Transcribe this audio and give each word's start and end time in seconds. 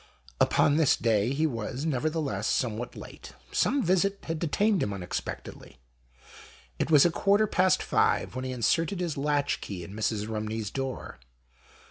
Upon 0.39 0.77
this 0.77 0.97
day 0.97 1.31
he 1.31 1.45
was, 1.45 1.85
nevertheless, 1.85 2.47
some 2.47 2.75
what 2.75 2.95
late, 2.95 3.33
some 3.51 3.83
visit 3.83 4.17
had 4.23 4.39
detained 4.39 4.81
him 4.81 4.89
unex 4.89 5.21
pectedly, 5.21 5.75
and 5.75 5.75
it 6.79 6.89
was 6.89 7.05
a 7.05 7.11
quarter 7.11 7.45
past 7.45 7.83
five 7.83 8.33
when 8.35 8.43
he 8.43 8.51
inserted 8.51 8.99
his 8.99 9.15
latch 9.15 9.61
key 9.61 9.83
in 9.83 9.93
Mrs. 9.93 10.27
Rumney's 10.27 10.71
door. 10.71 11.19